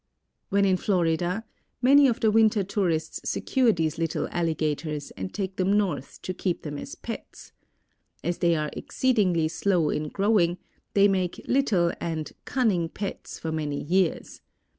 When 0.49 0.65
in 0.65 0.77
Florida 0.77 1.45
many 1.79 2.07
of 2.07 2.21
the 2.21 2.31
winter 2.31 2.63
tourists 2.63 3.21
secure 3.29 3.71
these 3.71 3.99
little 3.99 4.27
alligators 4.31 5.11
and 5.11 5.31
take 5.31 5.57
them 5.57 5.77
North 5.77 6.19
to 6.23 6.33
keep 6.33 6.63
them 6.63 6.79
as 6.79 6.95
pets. 6.95 7.51
As 8.23 8.39
they 8.39 8.55
are 8.55 8.71
exceedingly 8.73 9.47
slow 9.47 9.91
in 9.91 10.07
growing, 10.09 10.57
they 10.95 11.07
make 11.07 11.45
"little" 11.47 11.91
and 12.01 12.31
"cunning" 12.45 12.89
pets 12.89 13.37
for 13.37 13.51
many 13.51 13.79
years. 13.79 14.41